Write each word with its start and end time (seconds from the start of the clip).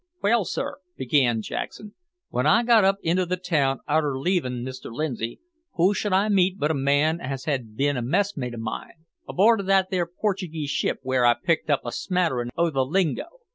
"Well, 0.23 0.45
sir," 0.45 0.77
began 0.97 1.43
Jackson, 1.43 1.93
"w'en 2.31 2.47
I 2.47 2.63
got 2.63 2.83
up 2.83 2.95
into 3.03 3.23
the 3.23 3.37
town, 3.37 3.81
arter 3.87 4.17
leavin' 4.17 4.63
Mr 4.65 4.91
Lindsay, 4.91 5.39
who 5.75 5.93
should 5.93 6.11
I 6.11 6.27
meet 6.27 6.57
but 6.57 6.71
a 6.71 6.73
man 6.73 7.21
as 7.21 7.45
had 7.45 7.77
bin 7.77 7.95
a 7.97 8.01
messmate 8.01 8.55
o' 8.55 8.59
mine 8.59 9.05
aboard 9.29 9.59
of 9.59 9.67
that 9.67 9.91
there 9.91 10.07
Portuguese 10.07 10.71
ship 10.71 11.01
w'ere 11.03 11.23
I 11.23 11.35
picked 11.35 11.69
up 11.69 11.81
a 11.85 11.91
smatterin' 11.91 12.49
o' 12.57 12.71
the 12.71 12.83
lingo? 12.83 13.27